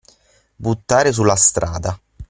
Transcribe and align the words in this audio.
Buttare 0.55 1.11
sulla 1.11 1.35
strada. 1.35 1.95